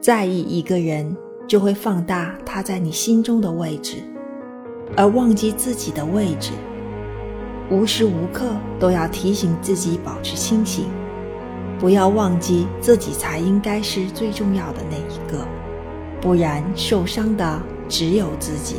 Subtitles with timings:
[0.00, 3.96] 在意一个人就会放大他在你心中的位置
[4.96, 6.52] 而忘记自己的位置
[7.70, 10.86] 无时无刻都要提醒自己保持清醒
[11.78, 15.46] 不要忘记自己才应该是最重要的那一个
[16.20, 18.76] 不然受伤的只有自己。